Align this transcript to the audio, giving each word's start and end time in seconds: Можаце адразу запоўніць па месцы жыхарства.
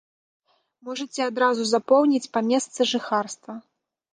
Можаце 0.87 1.21
адразу 1.31 1.63
запоўніць 1.73 2.31
па 2.39 2.45
месцы 2.49 2.81
жыхарства. 2.93 3.53